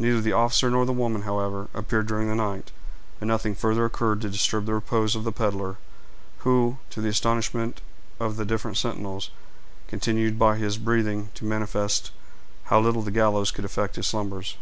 Neither 0.00 0.20
the 0.20 0.32
officer 0.32 0.68
nor 0.68 0.84
the 0.84 0.92
woman, 0.92 1.22
however, 1.22 1.68
appeared 1.74 2.08
during 2.08 2.26
the 2.26 2.34
night, 2.34 2.72
and 3.20 3.28
nothing 3.28 3.54
further 3.54 3.84
occurred 3.84 4.20
to 4.22 4.28
disturb 4.28 4.66
the 4.66 4.74
repose 4.74 5.14
of 5.14 5.22
the 5.22 5.30
peddler, 5.30 5.76
who, 6.38 6.78
to 6.90 7.00
the 7.00 7.08
astonishment 7.10 7.80
of 8.18 8.36
the 8.36 8.44
different 8.44 8.78
sentinels, 8.78 9.30
continued 9.86 10.40
by 10.40 10.56
his 10.56 10.76
breathing 10.76 11.28
to 11.34 11.44
manifest 11.44 12.10
how 12.64 12.80
little 12.80 13.02
the 13.02 13.12
gallows 13.12 13.52
could 13.52 13.64
affect 13.64 13.94
his 13.94 14.08
slumbers. 14.08 14.56